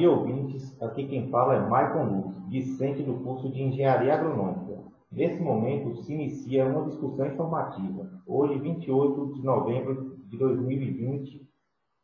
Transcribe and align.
Dia, 0.00 0.10
ouvintes. 0.10 0.80
Aqui 0.80 1.06
quem 1.06 1.28
fala 1.28 1.56
é 1.56 1.60
Maicon 1.60 2.04
Luz, 2.04 2.48
discente 2.48 3.02
do 3.02 3.22
curso 3.22 3.50
de 3.50 3.62
Engenharia 3.62 4.14
Agronômica. 4.14 4.78
Nesse 5.12 5.42
momento 5.42 5.94
se 5.96 6.14
inicia 6.14 6.64
uma 6.64 6.86
discussão 6.86 7.26
informativa. 7.26 8.08
Hoje, 8.26 8.58
28 8.58 9.34
de 9.34 9.42
novembro 9.42 10.16
de 10.24 10.38
2020, 10.38 11.46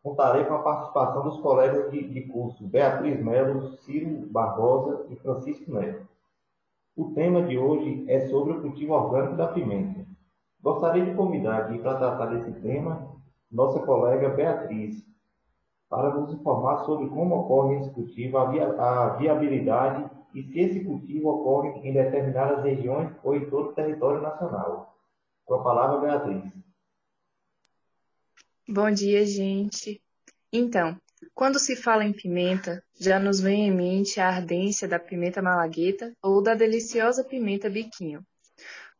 contarei 0.02 0.44
com 0.44 0.52
a 0.52 0.62
participação 0.62 1.22
dos 1.22 1.38
colegas 1.38 1.90
de, 1.90 2.06
de 2.06 2.20
curso 2.24 2.66
Beatriz 2.66 3.18
Melo, 3.18 3.66
Ciro 3.78 4.28
Barbosa 4.30 5.06
e 5.08 5.16
Francisco 5.16 5.72
Neto. 5.72 6.06
O 6.94 7.14
tema 7.14 7.44
de 7.44 7.56
hoje 7.56 8.04
é 8.08 8.28
sobre 8.28 8.52
o 8.52 8.60
cultivo 8.60 8.92
orgânico 8.92 9.36
da 9.36 9.48
pimenta. 9.48 10.04
Gostaria 10.62 11.02
de 11.02 11.14
convidar 11.14 11.60
aqui 11.60 11.78
para 11.78 11.96
tratar 11.96 12.26
desse 12.26 12.52
tema 12.60 13.16
nossa 13.50 13.80
colega 13.80 14.28
Beatriz, 14.28 15.02
para 15.88 16.14
nos 16.14 16.32
informar 16.32 16.84
sobre 16.84 17.08
como 17.08 17.36
ocorre 17.36 17.76
esse 17.76 17.90
cultivo, 17.90 18.38
a, 18.38 18.50
via, 18.50 18.66
a 18.66 19.16
viabilidade 19.16 20.10
e 20.34 20.42
se 20.42 20.60
esse 20.60 20.84
cultivo 20.84 21.28
ocorre 21.28 21.80
em 21.88 21.92
determinadas 21.92 22.64
regiões 22.64 23.12
ou 23.22 23.34
em 23.34 23.48
todo 23.48 23.70
o 23.70 23.74
território 23.74 24.20
nacional. 24.20 24.94
Com 25.44 25.54
a 25.54 25.62
palavra, 25.62 26.00
Beatriz. 26.00 26.52
Bom 28.68 28.90
dia, 28.90 29.24
gente. 29.24 30.02
Então, 30.52 30.96
quando 31.34 31.58
se 31.58 31.76
fala 31.76 32.04
em 32.04 32.12
pimenta, 32.12 32.82
já 32.98 33.18
nos 33.18 33.40
vem 33.40 33.68
em 33.68 33.70
mente 33.70 34.20
a 34.20 34.28
ardência 34.28 34.88
da 34.88 34.98
pimenta 34.98 35.40
malagueta 35.40 36.12
ou 36.22 36.42
da 36.42 36.54
deliciosa 36.54 37.22
pimenta 37.22 37.70
biquinho. 37.70 38.22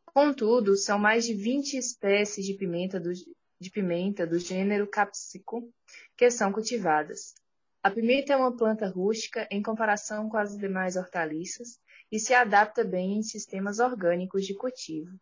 Contudo, 0.05 0.77
são 0.77 0.98
mais 0.98 1.27
de 1.27 1.34
20 1.34 1.74
espécies 1.77 2.46
de 2.46 2.55
pimenta 2.55 3.00
do, 3.00 3.12
de 3.12 3.70
pimenta 3.70 4.27
do 4.27 4.39
gênero 4.39 4.86
Capsicum 4.86 5.68
que 6.17 6.31
são 6.31 6.53
cultivadas. 6.53 7.34
A 7.83 7.91
pimenta 7.91 8.33
é 8.33 8.36
uma 8.36 8.56
planta 8.56 8.89
rústica 8.89 9.47
em 9.50 9.62
comparação 9.62 10.28
com 10.28 10.36
as 10.36 10.56
demais 10.56 10.97
hortaliças 10.97 11.78
e 12.11 12.19
se 12.19 12.34
adapta 12.34 12.83
bem 12.83 13.19
em 13.19 13.23
sistemas 13.23 13.78
orgânicos 13.78 14.45
de 14.45 14.55
cultivo. 14.55 15.17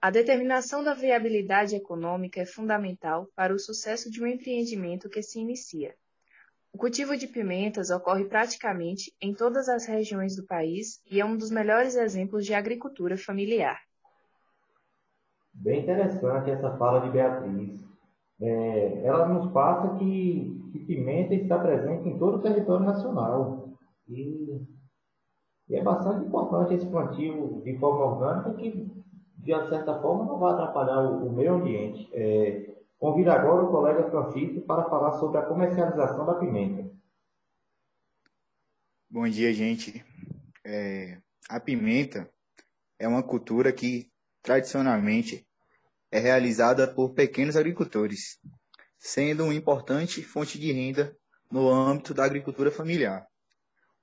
A 0.00 0.10
determinação 0.10 0.84
da 0.84 0.94
viabilidade 0.94 1.74
econômica 1.74 2.40
é 2.40 2.44
fundamental 2.44 3.28
para 3.34 3.54
o 3.54 3.58
sucesso 3.58 4.10
de 4.10 4.22
um 4.22 4.26
empreendimento 4.26 5.08
que 5.08 5.22
se 5.22 5.40
inicia. 5.40 5.94
O 6.72 6.78
cultivo 6.78 7.16
de 7.16 7.26
pimentas 7.26 7.90
ocorre 7.90 8.26
praticamente 8.26 9.12
em 9.20 9.34
todas 9.34 9.68
as 9.68 9.86
regiões 9.86 10.36
do 10.36 10.46
país 10.46 11.00
e 11.10 11.20
é 11.20 11.24
um 11.24 11.36
dos 11.36 11.50
melhores 11.50 11.96
exemplos 11.96 12.44
de 12.44 12.54
agricultura 12.54 13.16
familiar. 13.16 13.80
Bem 15.52 15.82
interessante 15.82 16.50
essa 16.50 16.76
fala 16.76 17.00
de 17.00 17.10
Beatriz. 17.10 17.87
É, 18.40 19.02
ela 19.04 19.28
nos 19.28 19.50
passa 19.52 19.96
que, 19.96 20.70
que, 20.72 20.78
pimenta 20.80 21.34
está 21.34 21.58
presente 21.58 22.08
em 22.08 22.18
todo 22.18 22.36
o 22.36 22.42
território 22.42 22.86
nacional. 22.86 23.76
E, 24.08 24.60
e, 25.68 25.74
é 25.74 25.82
bastante 25.82 26.26
importante 26.26 26.74
esse 26.74 26.86
plantio 26.86 27.60
de 27.64 27.76
forma 27.78 28.04
orgânica 28.04 28.54
que, 28.54 28.90
de 29.38 29.68
certa 29.68 30.00
forma, 30.00 30.24
não 30.24 30.38
vai 30.38 30.52
atrapalhar 30.52 31.00
o, 31.00 31.26
o 31.26 31.32
meio 31.32 31.54
ambiente. 31.54 32.08
É, 32.12 32.76
convido 32.98 33.30
agora 33.30 33.64
o 33.64 33.70
colega 33.70 34.08
Francisco 34.10 34.60
para 34.62 34.88
falar 34.88 35.12
sobre 35.12 35.38
a 35.38 35.46
comercialização 35.46 36.24
da 36.24 36.34
pimenta. 36.34 36.88
Bom 39.10 39.28
dia, 39.28 39.52
gente. 39.52 40.04
É, 40.64 41.18
a 41.48 41.58
pimenta 41.58 42.30
é 42.98 43.08
uma 43.08 43.22
cultura 43.22 43.72
que 43.72 44.10
tradicionalmente 44.42 45.47
é 46.10 46.18
realizada 46.18 46.86
por 46.92 47.14
pequenos 47.14 47.56
agricultores, 47.56 48.38
sendo 48.98 49.44
uma 49.44 49.54
importante 49.54 50.22
fonte 50.22 50.58
de 50.58 50.72
renda 50.72 51.16
no 51.50 51.68
âmbito 51.68 52.14
da 52.14 52.24
agricultura 52.24 52.70
familiar. 52.70 53.26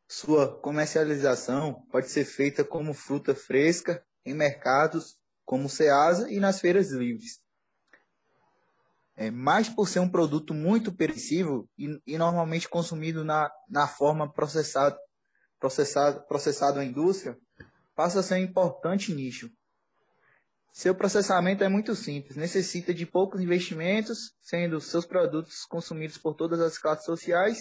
Sua 0.08 0.60
comercialização 0.60 1.82
pode 1.92 2.10
ser 2.10 2.26
feita 2.26 2.64
como 2.64 2.94
fruta 2.94 3.34
fresca 3.34 4.04
em 4.24 4.34
mercados 4.34 5.18
como 5.44 5.70
Ceasa 5.70 6.32
e 6.32 6.40
nas 6.40 6.60
feiras 6.60 6.92
livres. 6.92 7.40
É, 9.16 9.32
mas 9.32 9.70
por 9.70 9.88
ser 9.88 10.00
um 10.00 10.10
produto 10.10 10.54
muito 10.54 10.94
perecível 10.94 11.70
e, 11.78 12.02
e 12.06 12.18
normalmente 12.18 12.68
consumido 12.68 13.24
na, 13.24 13.50
na 13.70 13.88
forma 13.88 14.32
processada, 14.32 14.98
processado, 15.60 16.26
processado 16.28 16.80
à 16.80 16.86
indústria, 16.86 17.38
passa 17.96 18.20
a 18.20 18.24
ser 18.24 18.36
um 18.36 18.40
importante 18.40 19.14
nicho, 19.14 19.50
seu 20.76 20.94
processamento 20.94 21.64
é 21.64 21.70
muito 21.70 21.96
simples, 21.96 22.36
necessita 22.36 22.94
de 22.94 23.06
poucos 23.06 23.40
investimentos, 23.40 24.34
sendo 24.42 24.82
seus 24.82 25.06
produtos 25.06 25.64
consumidos 25.66 26.18
por 26.18 26.34
todas 26.34 26.60
as 26.60 26.78
classes 26.78 27.06
sociais 27.06 27.60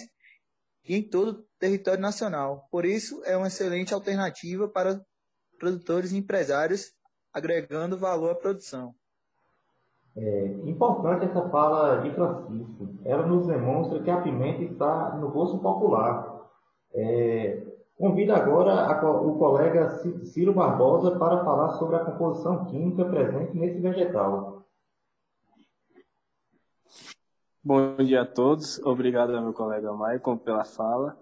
e 0.83 0.97
em 0.97 1.01
todo 1.01 1.29
o 1.29 1.45
território 1.57 2.01
nacional. 2.01 2.67
Por 2.69 2.83
isso, 2.83 3.23
é 3.23 3.37
uma 3.37 3.47
excelente 3.47 3.93
alternativa 3.93 4.67
para 4.67 4.99
produtores 5.57 6.11
e 6.11 6.17
empresários, 6.17 6.91
agregando 7.33 7.97
valor 7.97 8.31
à 8.31 8.35
produção. 8.35 8.93
É 10.17 10.47
importante 10.65 11.23
essa 11.23 11.47
fala 11.47 12.01
de 12.01 12.13
Francisco. 12.13 12.99
Ela 13.05 13.25
nos 13.25 13.47
demonstra 13.47 14.03
que 14.03 14.09
a 14.09 14.19
pimenta 14.19 14.61
está 14.61 15.15
no 15.15 15.31
gosto 15.31 15.57
popular. 15.59 16.51
É, 16.93 17.63
Convido 17.97 18.33
agora 18.35 18.73
a, 18.73 19.11
o 19.11 19.37
colega 19.37 19.89
Ciro 20.25 20.53
Barbosa 20.53 21.17
para 21.17 21.45
falar 21.45 21.69
sobre 21.77 21.95
a 21.95 22.03
composição 22.03 22.65
química 22.65 23.05
presente 23.05 23.57
nesse 23.57 23.79
vegetal. 23.79 24.65
Bom 27.63 27.95
dia 27.97 28.23
a 28.23 28.25
todos. 28.25 28.79
Obrigado 28.79 29.33
ao 29.33 29.41
meu 29.41 29.53
colega 29.53 29.93
Maicon 29.93 30.37
pela 30.37 30.65
fala. 30.65 31.17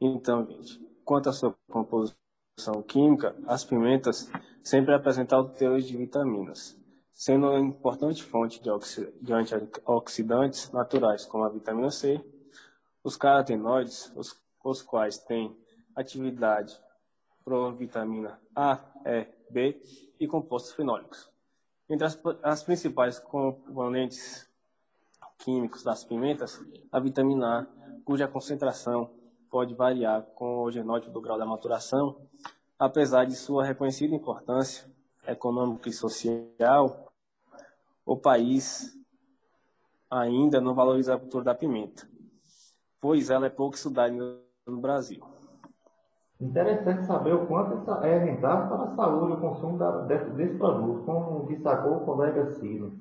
Então, 0.00 0.46
gente, 0.46 0.80
quanto 1.04 1.28
à 1.28 1.32
sua 1.34 1.54
composição 1.70 2.82
química, 2.86 3.36
as 3.46 3.62
pimentas 3.62 4.30
sempre 4.64 4.94
apresentam 4.94 5.46
teores 5.50 5.86
de 5.86 5.98
vitaminas, 5.98 6.78
sendo 7.12 7.50
uma 7.50 7.60
importante 7.60 8.24
fonte 8.24 8.58
de, 8.60 8.70
de 9.20 9.32
antioxidantes 9.34 10.72
naturais, 10.72 11.26
como 11.26 11.44
a 11.44 11.50
vitamina 11.50 11.90
C, 11.90 12.18
os 13.04 13.18
carotenoides, 13.18 14.10
os, 14.16 14.34
os 14.64 14.80
quais 14.80 15.18
têm 15.18 15.54
atividade 15.96 16.78
provitamina 17.44 18.38
A, 18.54 18.78
E, 19.04 19.26
B 19.50 19.80
e 20.20 20.28
compostos 20.28 20.72
fenólicos. 20.72 21.30
Entre 21.88 22.06
as, 22.06 22.18
as 22.42 22.62
principais 22.62 23.18
componentes 23.18 24.48
químicos 25.38 25.82
das 25.82 26.04
pimentas, 26.04 26.60
a 26.90 27.00
vitamina 27.00 27.60
A, 27.60 27.66
cuja 28.04 28.28
concentração 28.28 29.10
pode 29.50 29.74
variar 29.74 30.22
com 30.34 30.62
o 30.62 30.70
genótipo 30.70 31.12
do 31.12 31.20
grau 31.20 31.38
da 31.38 31.46
maturação, 31.46 32.28
apesar 32.78 33.24
de 33.24 33.36
sua 33.36 33.64
reconhecida 33.64 34.14
importância 34.14 34.90
econômica 35.26 35.88
e 35.88 35.92
social, 35.92 37.12
o 38.04 38.16
país 38.16 38.96
ainda 40.10 40.60
não 40.60 40.74
valoriza 40.74 41.14
a 41.14 41.18
cultura 41.18 41.44
da 41.44 41.54
pimenta, 41.54 42.08
pois 43.00 43.30
ela 43.30 43.46
é 43.46 43.50
pouco 43.50 43.76
estudada 43.76 44.12
no 44.66 44.80
Brasil. 44.80 45.35
Interessante 46.38 47.06
saber 47.06 47.34
o 47.34 47.46
quanto 47.46 47.90
é 48.04 48.18
rentável 48.18 48.68
para 48.68 48.84
a 48.84 48.94
saúde 48.94 49.32
o 49.32 49.40
consumo 49.40 49.78
da, 49.78 50.02
desse, 50.02 50.58
produto, 50.58 51.02
como 51.04 51.46
destacou 51.46 51.96
o 51.96 52.04
colega 52.04 52.46
Ciro. 52.52 52.92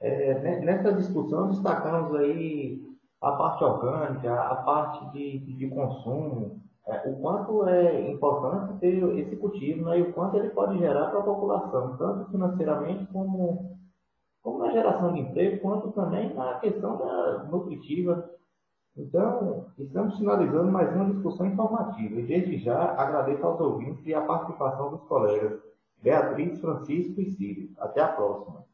É, 0.00 0.60
nessa 0.60 0.92
discussão 0.92 1.48
destacamos 1.48 2.14
aí 2.16 2.82
a 3.22 3.32
parte 3.32 3.62
orgânica, 3.62 4.34
a 4.34 4.56
parte 4.56 5.12
de, 5.12 5.38
de 5.56 5.68
consumo, 5.68 6.60
é, 6.86 7.08
o 7.08 7.16
quanto 7.20 7.66
é 7.68 8.10
importante 8.10 8.78
ter 8.80 9.18
esse 9.18 9.36
cultivo 9.36 9.84
né, 9.84 10.00
e 10.00 10.02
o 10.02 10.12
quanto 10.12 10.36
ele 10.36 10.50
pode 10.50 10.76
gerar 10.76 11.10
para 11.10 11.20
a 11.20 11.24
população, 11.24 11.96
tanto 11.96 12.30
financeiramente 12.32 13.06
como, 13.12 13.78
como 14.42 14.58
na 14.58 14.72
geração 14.72 15.12
de 15.12 15.20
emprego, 15.20 15.62
quanto 15.62 15.92
também 15.92 16.34
na 16.34 16.58
questão 16.58 16.98
da 16.98 17.44
nutritiva 17.44 18.28
então, 18.96 19.66
estamos 19.76 20.16
finalizando 20.16 20.70
mais 20.70 20.94
uma 20.94 21.10
discussão 21.12 21.46
informativa 21.46 22.20
e, 22.20 22.22
desde 22.22 22.58
já, 22.58 22.94
agradeço 22.96 23.44
aos 23.44 23.60
ouvintes 23.60 24.06
e 24.06 24.14
à 24.14 24.20
participação 24.20 24.90
dos 24.90 25.02
colegas 25.02 25.60
Beatriz, 26.00 26.60
Francisco 26.60 27.20
e 27.20 27.30
Círio. 27.30 27.70
Até 27.78 28.02
a 28.02 28.08
próxima. 28.08 28.64